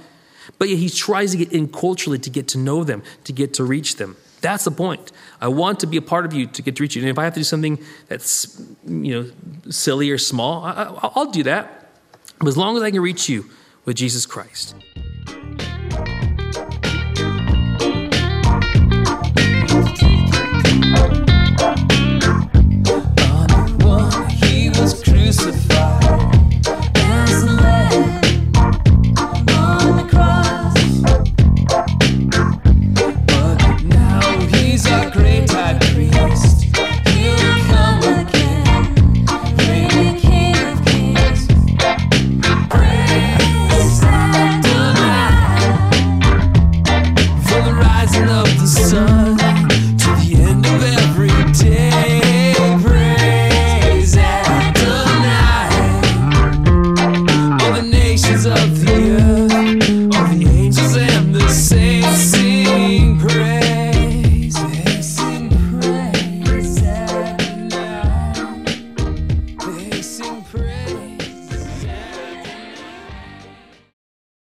[0.58, 3.54] but yet he tries to get in culturally to get to know them to get
[3.54, 5.12] to reach them that's the point
[5.42, 7.20] i want to be a part of you to get to reach you and if
[7.20, 7.78] i have to do something
[8.08, 11.89] that's you know silly or small I, will do that
[12.39, 13.50] but as long as i can reach you
[13.84, 14.76] with jesus christ